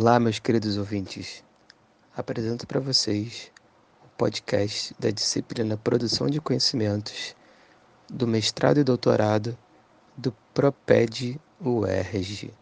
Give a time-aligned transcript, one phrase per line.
[0.00, 1.42] Olá, meus queridos ouvintes.
[2.16, 3.50] Apresento para vocês
[4.04, 7.34] o podcast da disciplina Produção de Conhecimentos
[8.08, 9.58] do mestrado e doutorado
[10.16, 12.54] do Proped UERJ.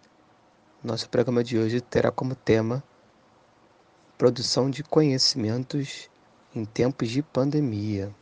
[0.83, 2.83] Nosso programa de hoje terá como tema
[4.17, 6.09] Produção de Conhecimentos
[6.55, 8.15] em tempos de pandemia.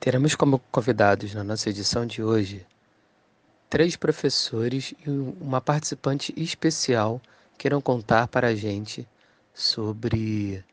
[0.00, 2.66] Teremos como convidados na nossa edição de hoje
[3.68, 7.20] três professores e uma participante especial
[7.58, 9.06] que irão contar para a gente
[9.52, 10.64] sobre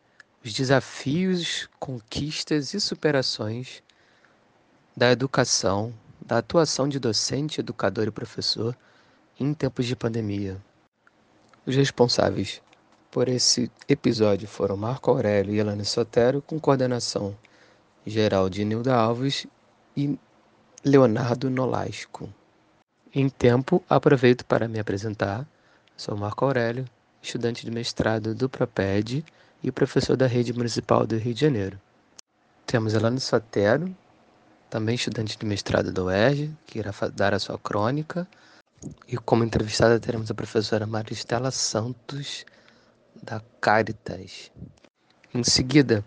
[0.46, 3.84] os desafios, conquistas e superações
[4.96, 5.94] da educação,
[6.26, 8.78] da atuação de docente, educador e professor
[9.38, 10.56] em tempos de pandemia.
[11.66, 12.62] Os responsáveis
[13.12, 17.36] por esse episódio foram Marco Aurélio e Elane Sotero, com coordenação
[18.08, 19.46] Geraldo Nilda Alves
[19.96, 20.18] e
[20.82, 22.34] Leonardo Nolasco.
[23.14, 25.46] Em tempo, aproveito para me apresentar.
[25.98, 26.86] Sou Marco Aurélio,
[27.22, 29.26] estudante de mestrado do Proped
[29.62, 31.78] e professor da Rede Municipal do Rio de Janeiro.
[32.66, 33.94] Temos Elane Sotero,
[34.70, 38.26] também estudante de mestrado da UERJ, que irá dar a sua crônica.
[39.06, 42.46] E como entrevistada teremos a professora Maristela Santos,
[43.22, 44.50] da Caritas.
[45.34, 46.06] Em seguida,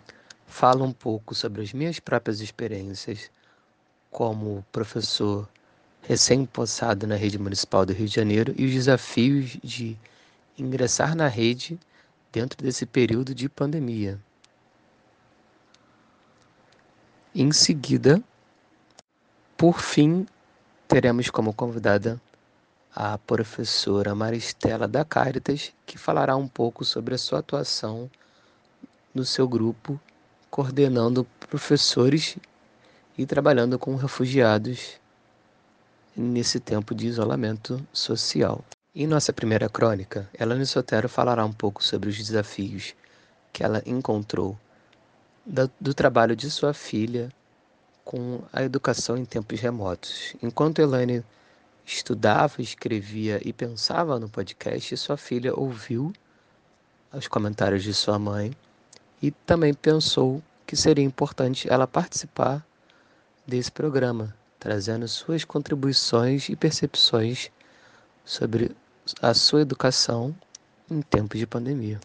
[0.51, 3.31] falo um pouco sobre as minhas próprias experiências
[4.11, 5.49] como professor
[6.03, 9.97] recém-possado na rede municipal do Rio de Janeiro e os desafios de
[10.59, 11.79] ingressar na rede
[12.33, 14.19] dentro desse período de pandemia.
[17.35, 18.23] Em seguida,
[19.57, 20.27] por fim,
[20.89, 22.21] teremos como convidada
[22.95, 28.11] a professora Maristela da Caritas, que falará um pouco sobre a sua atuação
[29.15, 30.01] no seu grupo
[30.51, 32.37] coordenando professores
[33.17, 35.01] e trabalhando com refugiados
[36.17, 38.65] nesse tempo de isolamento social.
[38.95, 42.95] Em nossa primeira crônica, Elane Sotero falará um pouco sobre os desafios
[43.53, 44.59] que ela encontrou
[45.81, 47.33] do trabalho de sua filha
[48.05, 50.35] com a educação em tempos remotos.
[50.43, 51.25] Enquanto Elaine
[51.87, 56.13] estudava, escrevia e pensava no podcast, sua filha ouviu
[57.13, 58.53] os comentários de sua mãe
[59.23, 62.65] e também pensou que seria importante ela participar
[63.47, 67.51] desse programa, trazendo suas contribuições e percepções
[68.25, 68.75] sobre
[69.21, 70.35] a sua educação
[70.91, 72.01] em tempos de pandemia.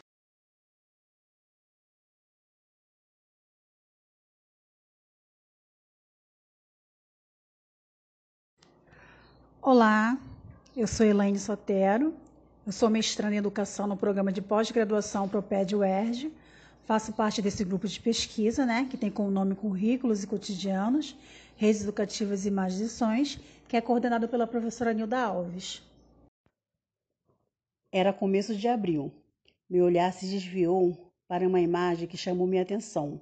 [9.61, 10.15] Olá,
[10.77, 12.13] eu sou Elaine Sotero,
[12.67, 16.31] eu sou mestranda em Educação no programa de pós-graduação Proped UERJ,
[16.85, 21.15] Faço parte desse grupo de pesquisa, né, que tem como nome Currículos e Cotidianos,
[21.55, 23.01] Redes Educativas e Imagens
[23.67, 25.81] que é coordenado pela professora Nilda Alves.
[27.91, 29.11] Era começo de abril.
[29.67, 33.19] Meu olhar se desviou para uma imagem que chamou minha atenção.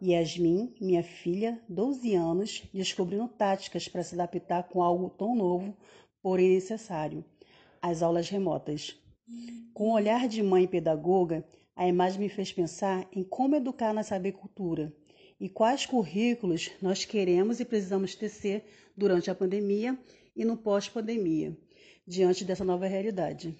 [0.00, 5.76] Yasmin, minha filha, 12 anos, descobrindo táticas para se adaptar com algo tão novo,
[6.22, 7.24] porém necessário:
[7.82, 8.96] as aulas remotas.
[9.72, 11.44] Com o olhar de mãe pedagoga,
[11.76, 14.92] a imagem me fez pensar em como educar na saber-cultura
[15.40, 18.64] e quais currículos nós queremos e precisamos tecer
[18.96, 19.98] durante a pandemia
[20.36, 21.56] e no pós-pandemia,
[22.06, 23.54] diante dessa nova realidade.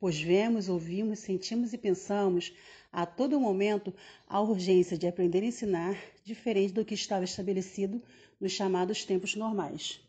[0.00, 2.52] Pois vemos, ouvimos, sentimos e pensamos
[2.92, 3.92] a todo momento
[4.26, 8.02] a urgência de aprender a ensinar diferente do que estava estabelecido
[8.40, 10.00] nos chamados tempos normais.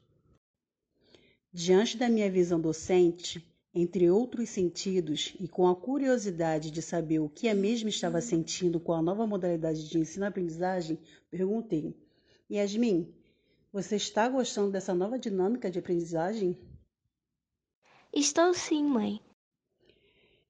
[1.51, 3.43] Diante da minha visão docente,
[3.77, 8.79] entre outros sentidos, e com a curiosidade de saber o que a mesma estava sentindo
[8.79, 10.97] com a nova modalidade de ensino-aprendizagem,
[11.29, 11.93] perguntei:
[12.49, 13.13] Yasmin,
[13.73, 16.57] você está gostando dessa nova dinâmica de aprendizagem?
[18.13, 19.19] Estou sim, mãe.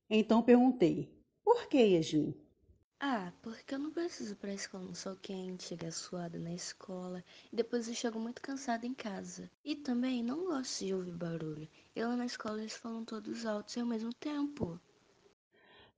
[0.07, 1.09] Então perguntei:
[1.43, 2.44] Por que, Yasmin?
[3.07, 7.23] Ah, porque eu não preciso para a escola no sol quente, chegar suada na escola
[7.53, 9.47] e depois eu chego muito cansada em casa.
[9.63, 11.69] E também não gosto de ouvir barulho.
[11.95, 14.79] E lá na escola eles falam todos altos e ao mesmo tempo.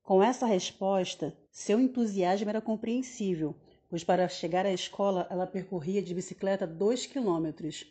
[0.02, 3.56] Com essa resposta, seu entusiasmo era compreensível,
[3.88, 7.86] pois para chegar à escola ela percorria de bicicleta dois quilômetros.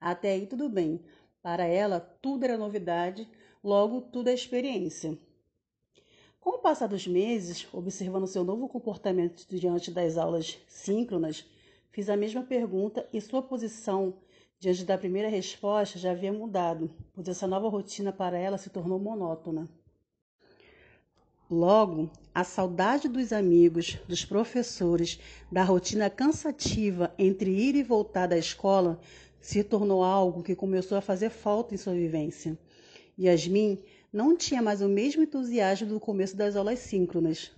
[0.00, 1.04] Até aí tudo bem.
[1.40, 3.30] Para ela, tudo era novidade,
[3.62, 5.16] logo tudo é experiência.
[6.46, 11.44] Com o passar dos meses, observando seu novo comportamento diante das aulas síncronas,
[11.90, 14.14] fiz a mesma pergunta e sua posição
[14.60, 18.96] diante da primeira resposta já havia mudado, pois essa nova rotina para ela se tornou
[18.96, 19.68] monótona.
[21.50, 25.18] Logo, a saudade dos amigos, dos professores,
[25.50, 29.00] da rotina cansativa entre ir e voltar da escola
[29.40, 32.56] se tornou algo que começou a fazer falta em sua vivência.
[33.18, 33.82] Yasmin
[34.16, 37.50] não tinha mais o mesmo entusiasmo do começo das aulas síncronas.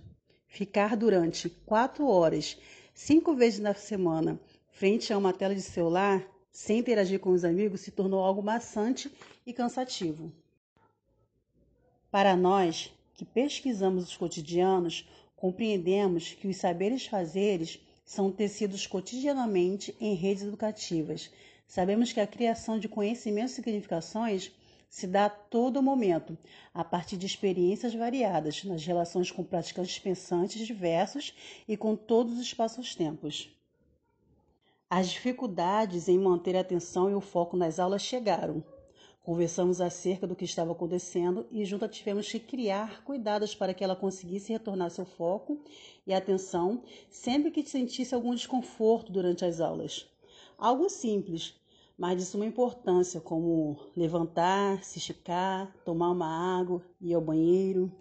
[0.45, 2.57] Ficar durante quatro horas,
[2.93, 4.37] cinco vezes na semana,
[4.69, 6.21] frente a uma tela de celular,
[6.51, 9.09] sem interagir com os amigos, se tornou algo maçante
[9.47, 10.29] e cansativo.
[12.11, 15.07] Para nós, que pesquisamos os cotidianos,
[15.37, 21.31] compreendemos que os saberes fazeres são tecidos cotidianamente em redes educativas.
[21.65, 24.51] Sabemos que a criação de conhecimentos e significações
[24.89, 26.37] se dá a todo momento,
[26.73, 31.33] a partir de experiências variadas, nas relações com praticantes pensantes diversos
[31.67, 33.55] e com todos os espaços-tempos.
[34.89, 38.63] As dificuldades em manter a atenção e o foco nas aulas chegaram.
[39.21, 43.95] Conversamos acerca do que estava acontecendo e juntas tivemos que criar cuidados para que ela
[43.95, 45.63] conseguisse retornar seu foco
[46.07, 46.81] e atenção
[47.11, 50.09] sempre que sentisse algum desconforto durante as aulas.
[50.57, 51.53] Algo simples,
[51.99, 57.91] mas de suma importância, como levantar, se esticar, tomar uma água, ir ao banheiro.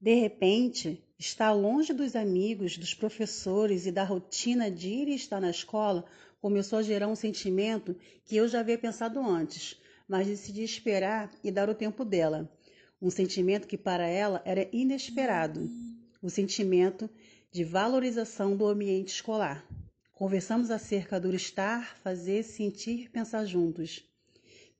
[0.00, 5.40] De repente, estar longe dos amigos, dos professores e da rotina de ir e estar
[5.40, 6.04] na escola
[6.40, 9.80] começou a gerar um sentimento que eu já havia pensado antes
[10.12, 12.50] mas decidi esperar e dar o tempo dela.
[13.00, 15.70] Um sentimento que para ela era inesperado,
[16.20, 17.08] o sentimento
[17.50, 19.66] de valorização do ambiente escolar.
[20.22, 24.08] Conversamos acerca do estar, fazer, sentir, pensar juntos,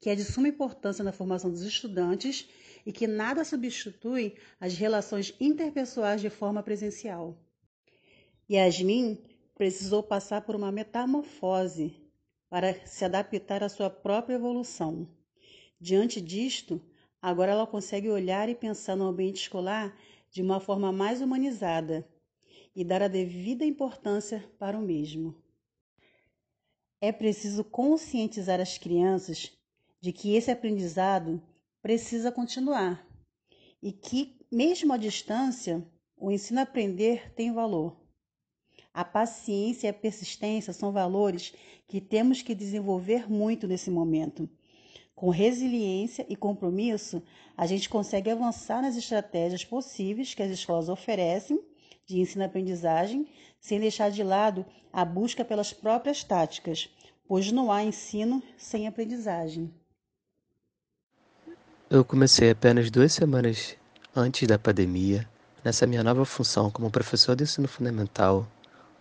[0.01, 2.49] que é de suma importância na formação dos estudantes
[2.87, 7.37] e que nada substitui as relações interpessoais de forma presencial.
[8.49, 9.19] Yasmin
[9.57, 11.93] precisou passar por uma metamorfose
[12.49, 15.09] para se adaptar à sua própria evolução.
[15.81, 16.81] Diante disto,
[17.21, 19.93] agora ela consegue olhar e pensar no ambiente escolar
[20.31, 22.09] de uma forma mais humanizada
[22.75, 25.35] e dar a devida importância para o mesmo.
[27.01, 29.53] É preciso conscientizar as crianças
[30.01, 31.43] de que esse aprendizado
[31.81, 33.07] precisa continuar
[33.83, 35.85] e que, mesmo à distância,
[36.17, 38.01] o ensino a aprender tem valor.
[38.95, 41.55] A paciência e a persistência são valores
[41.89, 44.49] que temos que desenvolver muito nesse momento
[45.23, 47.23] com resiliência e compromisso,
[47.57, 51.63] a gente consegue avançar nas estratégias possíveis que as escolas oferecem
[52.07, 53.27] de ensino-aprendizagem,
[53.61, 56.89] sem deixar de lado a busca pelas próprias táticas,
[57.27, 59.73] pois não há ensino sem aprendizagem.
[61.89, 63.77] Eu comecei apenas duas semanas
[64.15, 65.29] antes da pandemia
[65.65, 68.47] nessa minha nova função como professor de ensino fundamental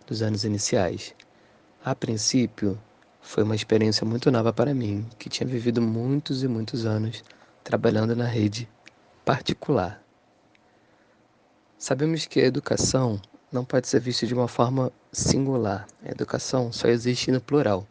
[0.06, 1.14] dos anos iniciais.
[1.84, 2.78] A princípio,
[3.20, 7.24] foi uma experiência muito nova para mim, que tinha vivido muitos e muitos anos
[7.64, 8.68] trabalhando na rede
[9.24, 10.01] particular.
[11.82, 13.20] Sabemos que a educação
[13.50, 15.84] não pode ser vista de uma forma singular.
[16.04, 17.84] A educação só existe no plural.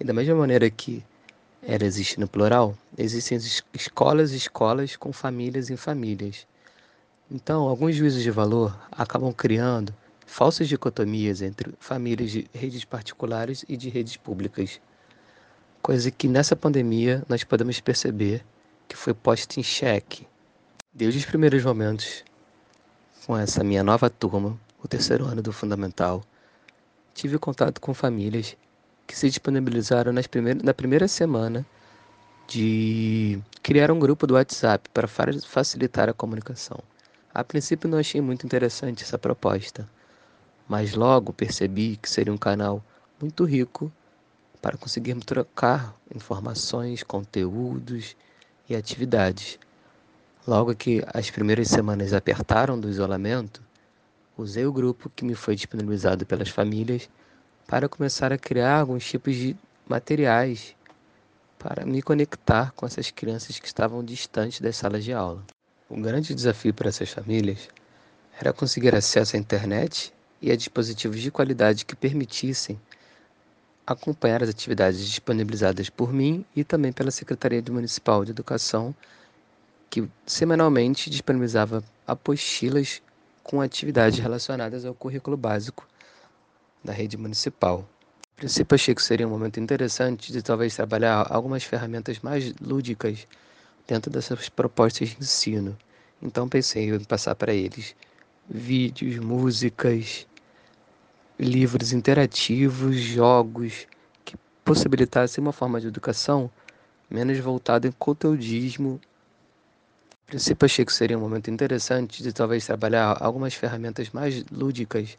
[0.00, 1.04] E da mesma maneira que
[1.62, 3.36] ela existe no plural, existem
[3.74, 6.46] escolas e escolas com famílias em famílias.
[7.30, 9.94] Então, alguns juízos de valor acabam criando
[10.24, 14.80] falsas dicotomias entre famílias de redes particulares e de redes públicas,
[15.82, 18.42] coisa que nessa pandemia nós podemos perceber
[18.88, 20.26] que foi posta em xeque.
[20.90, 22.24] Desde os primeiros momentos,
[23.26, 26.22] com essa minha nova turma, o terceiro ano do Fundamental,
[27.12, 28.56] tive contato com famílias
[29.04, 31.66] que se disponibilizaram nas primeiras, na primeira semana
[32.46, 36.78] de criar um grupo do WhatsApp para facilitar a comunicação.
[37.34, 39.88] A princípio não achei muito interessante essa proposta,
[40.68, 42.80] mas logo percebi que seria um canal
[43.20, 43.90] muito rico
[44.62, 48.16] para conseguirmos trocar informações, conteúdos
[48.68, 49.58] e atividades.
[50.46, 53.60] Logo que as primeiras semanas apertaram do isolamento,
[54.38, 57.08] usei o grupo que me foi disponibilizado pelas famílias
[57.66, 59.56] para começar a criar alguns tipos de
[59.88, 60.76] materiais
[61.58, 65.42] para me conectar com essas crianças que estavam distantes das salas de aula.
[65.88, 67.68] O grande desafio para essas famílias
[68.38, 72.80] era conseguir acesso à internet e a dispositivos de qualidade que permitissem
[73.84, 78.94] acompanhar as atividades disponibilizadas por mim e também pela Secretaria Municipal de Educação,
[79.96, 83.00] que semanalmente disponibilizava apostilas
[83.42, 85.88] com atividades relacionadas ao currículo básico
[86.84, 87.88] da rede municipal.
[88.36, 93.26] A princípio, achei que seria um momento interessante de talvez trabalhar algumas ferramentas mais lúdicas
[93.86, 95.74] dentro dessas propostas de ensino.
[96.22, 97.96] Então, pensei em passar para eles
[98.46, 100.26] vídeos, músicas,
[101.40, 103.86] livros interativos, jogos
[104.26, 106.50] que possibilitassem uma forma de educação
[107.08, 109.00] menos voltada em conteudismo
[110.26, 115.16] princípio achei que seria um momento interessante de talvez trabalhar algumas ferramentas mais lúdicas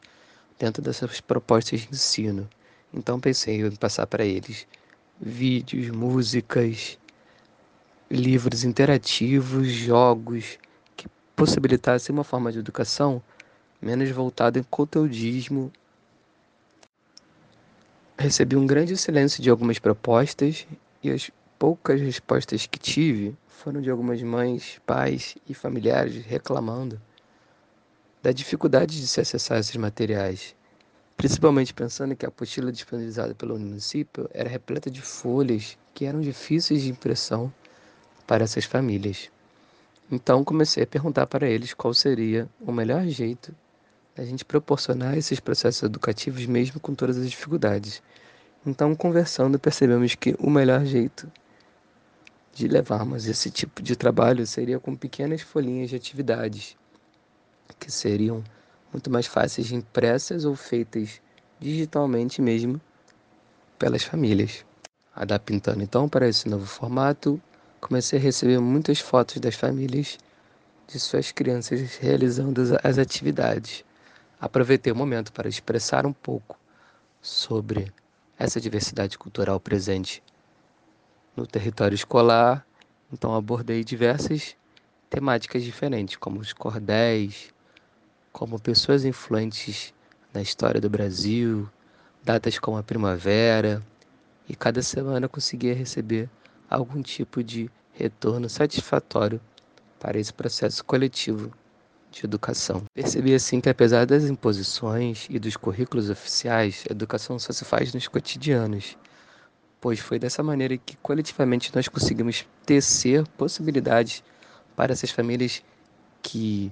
[0.59, 2.47] dentro dessas propostas de ensino.
[2.93, 4.67] Então pensei em passar para eles
[5.19, 6.99] vídeos, músicas,
[8.11, 10.59] livros interativos, jogos
[10.95, 13.21] que possibilitassem uma forma de educação
[13.81, 15.71] menos voltada em conteudismo.
[18.17, 20.67] Recebi um grande silêncio de algumas propostas
[21.01, 27.01] e as poucas respostas que tive foram de algumas mães, pais e familiares reclamando
[28.21, 30.55] da dificuldade de se acessar esses materiais,
[31.17, 36.83] principalmente pensando que a apostila disponibilizada pelo município era repleta de folhas que eram difíceis
[36.83, 37.51] de impressão
[38.27, 39.31] para essas famílias.
[40.11, 43.55] Então comecei a perguntar para eles qual seria o melhor jeito
[44.15, 48.03] da gente proporcionar esses processos educativos mesmo com todas as dificuldades.
[48.65, 51.31] Então, conversando, percebemos que o melhor jeito
[52.57, 56.75] de levarmos esse tipo de trabalho seria com pequenas folhinhas de atividades,
[57.79, 58.43] que seriam
[58.91, 61.21] muito mais fáceis de impressas ou feitas
[61.59, 62.81] digitalmente mesmo
[63.77, 64.65] pelas famílias.
[65.15, 67.39] Adaptando então para esse novo formato,
[67.79, 70.17] comecei a receber muitas fotos das famílias
[70.87, 73.85] de suas crianças realizando as atividades.
[74.41, 76.57] Aproveitei o momento para expressar um pouco
[77.21, 77.93] sobre
[78.35, 80.23] essa diversidade cultural presente
[81.37, 82.65] no território escolar,
[83.13, 84.57] então abordei diversas
[85.09, 87.53] temáticas diferentes, como os cordéis,
[88.33, 89.93] como pessoas influentes
[90.33, 91.69] na história do Brasil,
[92.23, 93.81] datas como a primavera,
[94.49, 96.29] e cada semana conseguia receber
[96.69, 99.39] algum tipo de retorno satisfatório
[99.99, 101.51] para esse processo coletivo
[102.11, 102.83] de educação.
[102.93, 107.93] Percebi assim que apesar das imposições e dos currículos oficiais, a educação só se faz
[107.93, 108.97] nos cotidianos,
[109.79, 114.23] pois foi dessa maneira que coletivamente nós conseguimos tecer possibilidades
[114.75, 115.63] para essas famílias
[116.21, 116.71] que,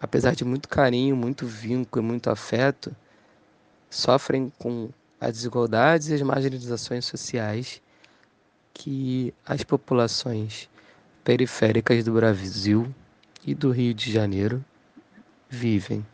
[0.00, 2.94] apesar de muito carinho, muito vínculo e muito afeto,
[3.88, 7.80] sofrem com as desigualdades e as marginalizações sociais
[8.74, 10.68] que as populações
[11.22, 12.92] periféricas do Brasil
[13.46, 14.64] e do Rio de Janeiro
[15.48, 16.04] vivem.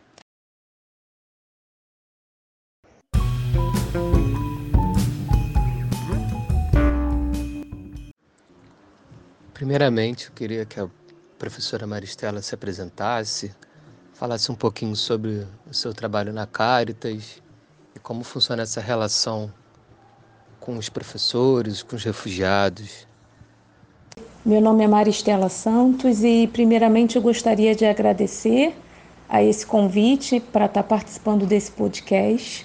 [9.58, 10.88] Primeiramente, eu queria que a
[11.36, 13.50] professora Maristela se apresentasse,
[14.14, 17.42] falasse um pouquinho sobre o seu trabalho na Caritas
[17.92, 19.52] e como funciona essa relação
[20.60, 23.04] com os professores, com os refugiados.
[24.46, 28.76] Meu nome é Maristela Santos e, primeiramente, eu gostaria de agradecer
[29.28, 32.64] a esse convite para estar participando desse podcast.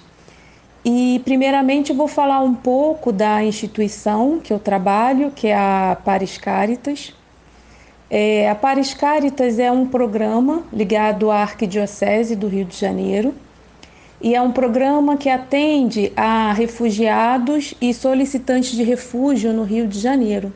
[0.86, 6.38] E, primeiramente, vou falar um pouco da instituição que eu trabalho, que é a Paris
[6.38, 7.14] Caritas.
[8.10, 13.34] É, a Paris Caritas é um programa ligado à Arquidiocese do Rio de Janeiro
[14.22, 20.00] e é um programa que atende a refugiados e solicitantes de refúgio no Rio de
[20.00, 20.54] Janeiro.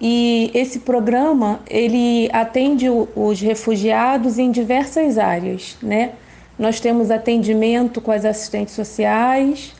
[0.00, 6.12] E esse programa ele atende os refugiados em diversas áreas, né?
[6.58, 9.74] Nós temos atendimento com as assistentes sociais,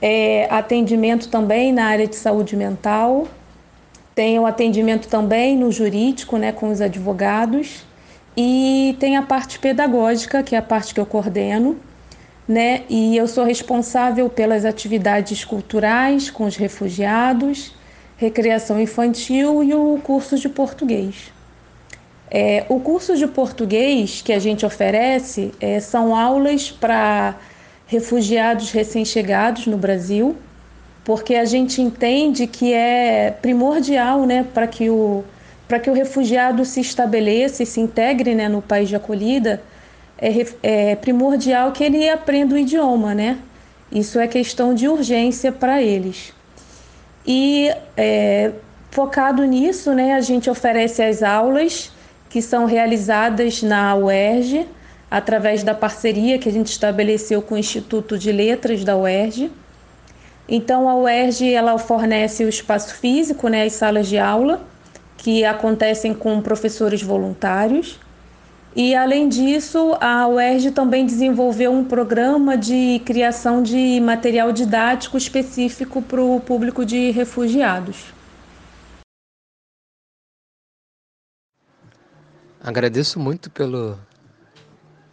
[0.00, 3.28] é, atendimento também na área de saúde mental,
[4.14, 7.84] tem o atendimento também no jurídico, né, com os advogados,
[8.36, 11.78] e tem a parte pedagógica, que é a parte que eu coordeno,
[12.48, 12.82] né?
[12.88, 17.74] E eu sou responsável pelas atividades culturais com os refugiados
[18.22, 21.32] recreação infantil e o curso de português.
[22.34, 27.34] É, o curso de português que a gente oferece é, são aulas para
[27.86, 30.34] refugiados recém-chegados no Brasil,
[31.04, 35.22] porque a gente entende que é primordial né, para que, o,
[35.82, 39.62] que o refugiado se estabeleça e se integre né, no país de acolhida,
[40.16, 43.40] é, é primordial que ele aprenda o idioma, né?
[43.90, 46.32] Isso é questão de urgência para eles.
[47.26, 48.52] E é,
[48.90, 51.92] focado nisso, né, a gente oferece as aulas
[52.32, 54.66] que são realizadas na UERJ,
[55.10, 59.50] através da parceria que a gente estabeleceu com o Instituto de Letras da UERJ.
[60.48, 64.62] Então, a UERJ ela fornece o espaço físico, né, as salas de aula,
[65.18, 68.00] que acontecem com professores voluntários.
[68.74, 76.00] E, além disso, a UERJ também desenvolveu um programa de criação de material didático específico
[76.00, 78.21] para o público de refugiados.
[82.62, 83.98] Agradeço muito pelo,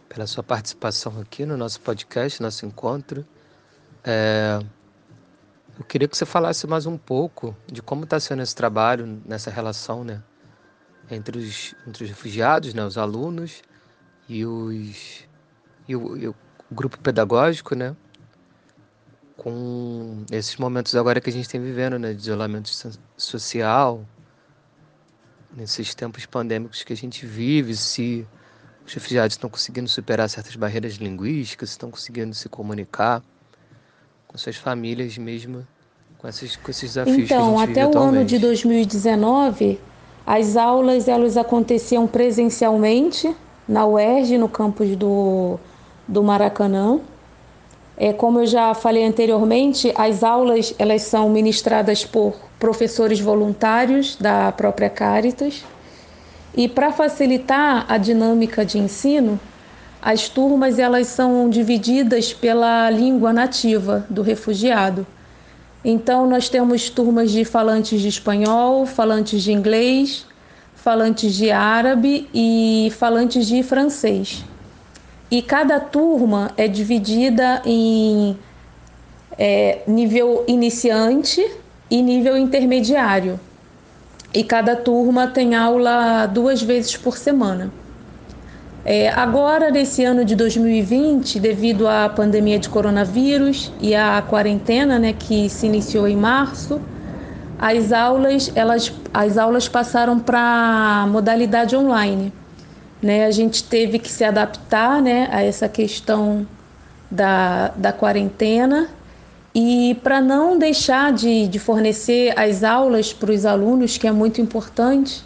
[0.08, 3.26] pela sua participação aqui no nosso podcast, nosso encontro.
[4.04, 4.60] É,
[5.78, 9.50] eu queria que você falasse mais um pouco de como está sendo esse trabalho nessa
[9.50, 10.22] relação, né?
[11.10, 13.62] entre os, entre os refugiados, né, os alunos
[14.28, 15.26] e, os,
[15.88, 16.34] e o, e o
[16.70, 17.96] grupo pedagógico, né,
[19.36, 22.70] com esses momentos agora que a gente tem vivendo, né, de isolamento
[23.16, 24.06] social,
[25.56, 28.26] nesses tempos pandêmicos que a gente vive, se
[28.86, 33.22] os refugiados estão conseguindo superar certas barreiras linguísticas, estão conseguindo se comunicar
[34.26, 35.66] com suas famílias mesmo,
[36.18, 39.80] com esses, com esses desafios então, que a gente até vive o ano de 2019,
[40.26, 43.34] as aulas elas aconteciam presencialmente
[43.66, 45.58] na UERJ, no campus do,
[46.06, 47.00] do Maracanã.
[47.96, 54.52] É, como eu já falei anteriormente, as aulas elas são ministradas por professores voluntários da
[54.52, 55.64] própria Caritas.
[56.54, 59.40] E para facilitar a dinâmica de ensino,
[60.02, 65.06] as turmas elas são divididas pela língua nativa do refugiado.
[65.82, 70.26] Então nós temos turmas de falantes de espanhol, falantes de inglês,
[70.74, 74.44] falantes de árabe e falantes de francês.
[75.30, 78.36] E cada turma é dividida em
[79.38, 81.59] é, nível iniciante
[81.90, 83.38] e nível intermediário.
[84.32, 87.72] E cada turma tem aula duas vezes por semana.
[88.84, 95.12] É, agora, nesse ano de 2020, devido à pandemia de coronavírus e à quarentena, né,
[95.12, 96.80] que se iniciou em março,
[97.58, 102.32] as aulas, elas, as aulas passaram para modalidade online.
[103.02, 103.26] Né?
[103.26, 106.46] A gente teve que se adaptar né, a essa questão
[107.10, 108.88] da, da quarentena
[109.54, 114.40] e para não deixar de, de fornecer as aulas para os alunos, que é muito
[114.40, 115.24] importante,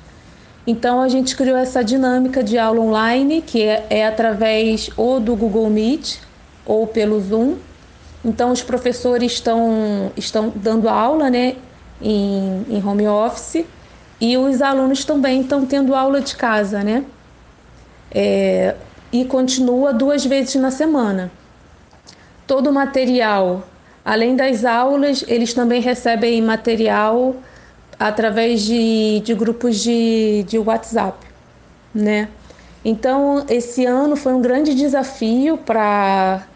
[0.67, 5.37] então a gente criou essa dinâmica de aula online, que é, é através ou do
[5.37, 6.17] Google Meet
[6.65, 7.57] ou pelo Zoom.
[8.25, 11.57] Então os professores estão, estão dando aula né,
[12.01, 13.67] em, em home office
[14.19, 17.05] e os alunos também estão tendo aula de casa, né?
[18.11, 18.75] É,
[19.13, 21.31] e continua duas vezes na semana.
[22.47, 23.65] Todo o material,
[24.05, 27.35] além das aulas, eles também recebem material
[27.99, 31.27] através de, de grupos de, de WhatsApp,
[31.95, 32.29] né?
[32.85, 36.47] Então, esse ano foi um grande desafio para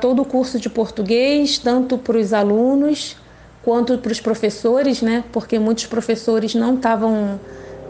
[0.00, 3.16] todo o curso de português, tanto para os alunos
[3.62, 5.22] quanto para os professores, né?
[5.32, 7.38] Porque muitos professores não estavam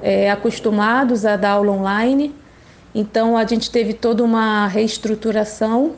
[0.02, 2.34] é, acostumados a dar aula online.
[2.94, 5.92] Então, a gente teve toda uma reestruturação,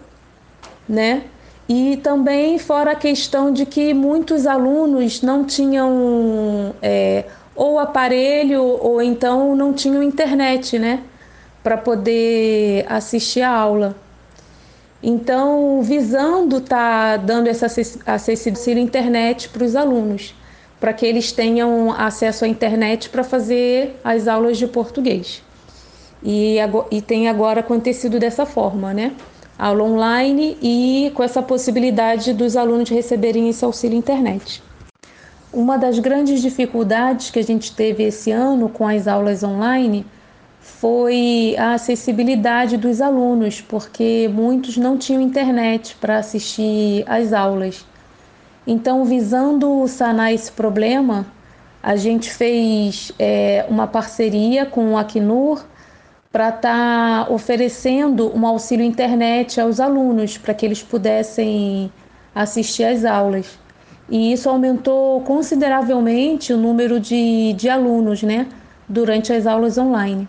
[0.88, 1.25] né?
[1.68, 7.24] E também fora a questão de que muitos alunos não tinham é,
[7.57, 11.02] ou aparelho ou então não tinham internet, né?
[11.64, 13.96] Para poder assistir a aula.
[15.02, 20.35] Então, visando tá dando essa acessibilidade à internet para os alunos,
[20.81, 25.42] para que eles tenham acesso à internet para fazer as aulas de português.
[26.22, 26.57] E,
[26.90, 29.12] e tem agora acontecido dessa forma, né?
[29.58, 34.62] Aula online e com essa possibilidade dos alunos receberem esse auxílio internet.
[35.52, 40.04] Uma das grandes dificuldades que a gente teve esse ano com as aulas online
[40.60, 47.86] foi a acessibilidade dos alunos, porque muitos não tinham internet para assistir às aulas.
[48.66, 51.24] Então, visando sanar esse problema,
[51.82, 55.64] a gente fez é, uma parceria com o Acnur
[56.37, 61.90] para estar tá oferecendo um auxílio internet aos alunos, para que eles pudessem
[62.35, 63.59] assistir às aulas.
[64.07, 68.46] E isso aumentou consideravelmente o número de, de alunos né,
[68.87, 70.29] durante as aulas online.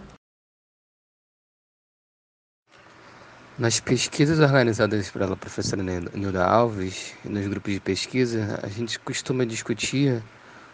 [3.60, 10.24] Nas pesquisas organizadas pela professora Nilda Alves, nos grupos de pesquisa, a gente costuma discutir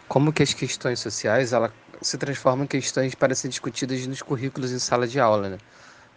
[0.06, 1.72] como que as questões sociais ela
[2.06, 5.58] se transformam em questões para ser discutidas nos currículos em sala de aula, né?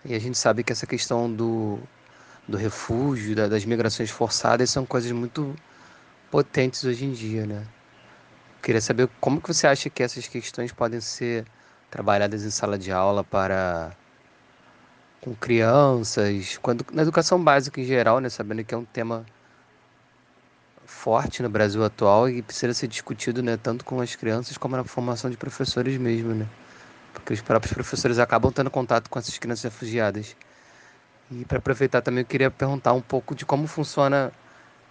[0.05, 1.79] E a gente sabe que essa questão do,
[2.47, 5.55] do refúgio, da, das migrações forçadas, são coisas muito
[6.29, 7.65] potentes hoje em dia, né?
[8.61, 11.45] Queria saber como que você acha que essas questões podem ser
[11.89, 13.91] trabalhadas em sala de aula para
[15.21, 18.29] com crianças, quando, na educação básica em geral, né?
[18.29, 19.25] Sabendo que é um tema
[20.87, 24.85] forte no Brasil atual e precisa ser discutido, né, tanto com as crianças como na
[24.85, 26.47] formação de professores mesmo, né?
[27.13, 30.35] Porque os próprios professores acabam tendo contato com essas crianças refugiadas.
[31.29, 34.31] E para aproveitar também eu queria perguntar um pouco de como funciona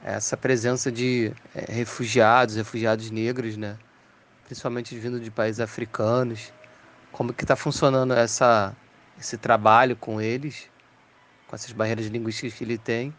[0.04, 3.78] essa presença de é, refugiados, refugiados negros, né?
[4.44, 6.52] Principalmente vindo de países africanos.
[7.11, 8.76] Como que está funcionando essa,
[9.18, 10.68] esse trabalho com eles,
[11.48, 13.14] com essas barreiras linguísticas que ele tem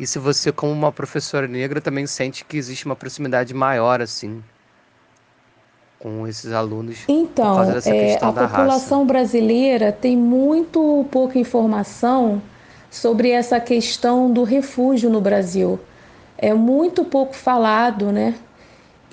[0.00, 4.42] e se você, como uma professora negra, também sente que existe uma proximidade maior, assim.
[5.98, 9.04] com esses alunos então, é, a população raça?
[9.04, 12.40] brasileira tem muito pouca informação
[12.90, 15.78] sobre essa questão do refúgio no Brasil.
[16.38, 18.34] É muito pouco falado, né?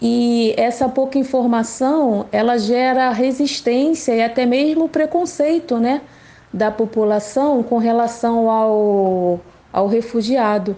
[0.01, 6.01] E essa pouca informação, ela gera resistência e até mesmo preconceito, né,
[6.53, 9.41] da população com relação ao,
[9.77, 10.75] ao refugiado.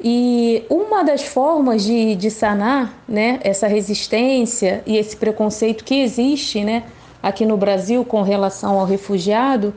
[0.00, 6.64] E uma das formas de, de sanar né, essa resistência e esse preconceito que existe
[6.64, 6.84] né,
[7.22, 9.74] aqui no Brasil com relação ao refugiado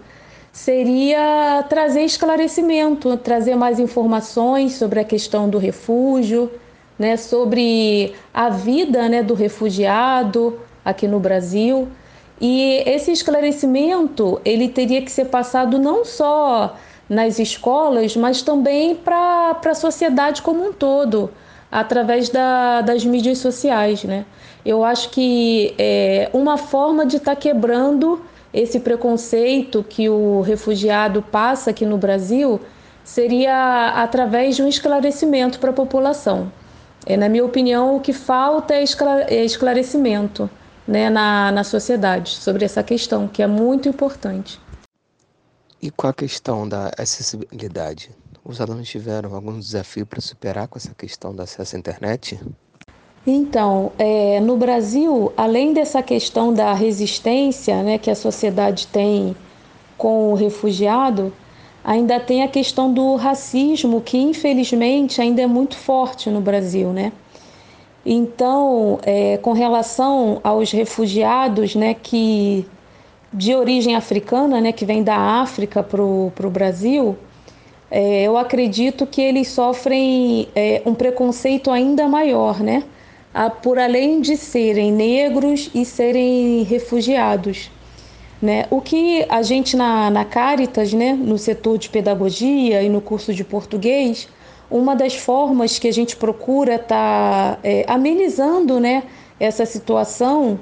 [0.53, 6.49] seria trazer esclarecimento, trazer mais informações sobre a questão do refúgio,
[6.97, 11.89] né, sobre a vida né, do refugiado aqui no Brasil.
[12.39, 16.77] E esse esclarecimento ele teria que ser passado não só
[17.09, 21.31] nas escolas, mas também para a sociedade como um todo,
[21.71, 24.03] através da, das mídias sociais.
[24.03, 24.25] Né?
[24.63, 28.21] Eu acho que é uma forma de estar tá quebrando
[28.53, 32.59] esse preconceito que o refugiado passa aqui no Brasil
[33.03, 36.51] seria através de um esclarecimento para a população.
[37.05, 38.83] É, na minha opinião, o que falta é,
[39.27, 40.49] é esclarecimento
[40.87, 44.59] né, na, na sociedade sobre essa questão, que é muito importante.
[45.81, 48.09] E com a questão da acessibilidade?
[48.43, 52.39] Os alunos tiveram algum desafio para superar com essa questão do acesso à internet?
[53.25, 59.35] Então, é, no Brasil, além dessa questão da resistência né, que a sociedade tem
[59.97, 61.31] com o refugiado,
[61.83, 66.91] ainda tem a questão do racismo, que infelizmente ainda é muito forte no Brasil.
[66.91, 67.13] Né?
[68.05, 72.65] Então, é, com relação aos refugiados né, que
[73.33, 77.17] de origem africana, né, que vem da África para o Brasil,
[77.91, 82.83] é, eu acredito que eles sofrem é, um preconceito ainda maior, né?
[83.33, 87.71] A, por além de serem negros e serem refugiados.
[88.41, 88.65] Né?
[88.71, 93.33] O que a gente na, na Caritas, né, no setor de pedagogia e no curso
[93.33, 94.29] de português,
[94.71, 99.03] uma das formas que a gente procura estar tá, é, amenizando né,
[99.39, 100.59] essa situação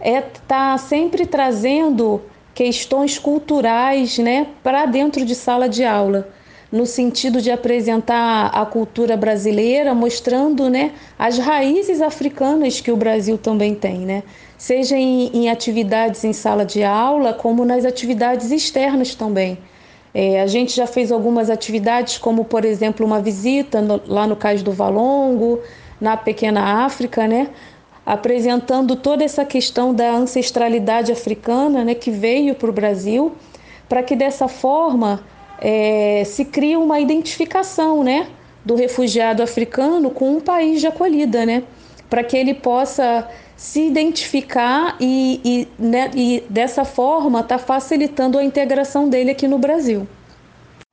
[0.00, 2.20] é tá sempre trazendo
[2.54, 6.28] questões culturais né, para dentro de sala de aula,
[6.72, 13.36] no sentido de apresentar a cultura brasileira, mostrando né, as raízes africanas que o Brasil
[13.38, 14.22] também tem, né?
[14.58, 19.58] seja em, em atividades em sala de aula, como nas atividades externas também.
[20.14, 24.34] É, a gente já fez algumas atividades, como por exemplo uma visita no, lá no
[24.34, 25.60] Cais do Valongo,
[26.00, 27.48] na Pequena África, né?
[28.06, 33.34] Apresentando toda essa questão da ancestralidade africana né, que veio para o Brasil,
[33.88, 35.24] para que dessa forma
[35.58, 38.28] é, se crie uma identificação né,
[38.64, 41.64] do refugiado africano com um país de acolhida, né,
[42.08, 48.44] para que ele possa se identificar e, e, né, e dessa forma está facilitando a
[48.44, 50.06] integração dele aqui no Brasil.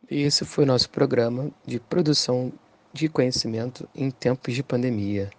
[0.10, 2.52] E esse foi nosso programa de produção
[2.92, 5.30] de conhecimento em tempos de pandemia.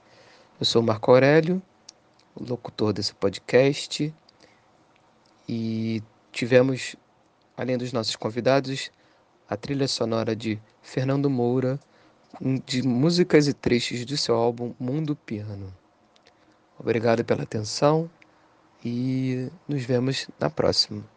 [0.65, 1.61] Eu sou Marco Aurélio,
[2.35, 4.15] locutor desse podcast,
[5.47, 6.97] e tivemos,
[7.55, 8.91] além dos nossos convidados,
[9.47, 11.79] a trilha sonora de Fernando Moura,
[12.65, 15.71] de músicas e trechos do seu álbum Mundo Piano.
[16.79, 18.11] Obrigado pela atenção
[18.83, 21.14] e nos vemos na próxima.